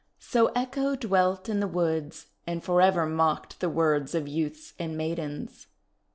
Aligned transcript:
So 0.17 0.47
Echo 0.55 0.95
dwelt 0.95 1.47
in 1.47 1.59
the 1.59 1.67
woods, 1.67 2.25
and 2.47 2.63
forever 2.63 3.05
mocked 3.05 3.59
the 3.59 3.69
words 3.69 4.15
of 4.15 4.27
youths 4.27 4.73
and 4.79 4.97
maidens. 4.97 5.67